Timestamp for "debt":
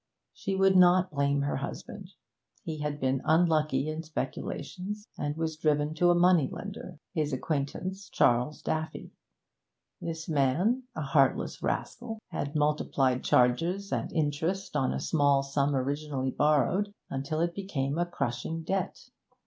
18.63-19.07